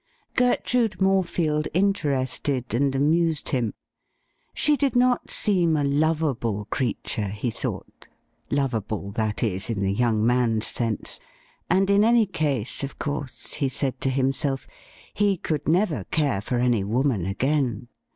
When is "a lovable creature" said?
5.77-7.27